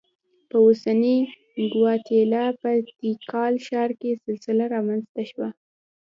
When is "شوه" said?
5.29-5.49